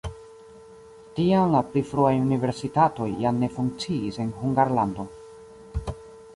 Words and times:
Tiam 1.19 1.53
la 1.55 1.61
pli 1.73 1.83
fruaj 1.91 2.15
universitatoj 2.23 3.09
jam 3.27 3.39
ne 3.45 3.53
funkciis 3.61 4.21
en 4.27 4.35
Hungarlando. 4.41 5.09